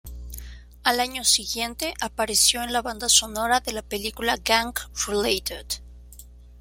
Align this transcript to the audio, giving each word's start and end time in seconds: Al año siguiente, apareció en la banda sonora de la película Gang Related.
Al 0.81 0.99
año 0.99 1.23
siguiente, 1.23 1.93
apareció 2.01 2.63
en 2.63 2.73
la 2.73 2.81
banda 2.81 3.07
sonora 3.07 3.59
de 3.59 3.71
la 3.71 3.83
película 3.83 4.35
Gang 4.43 4.73
Related. 5.05 5.67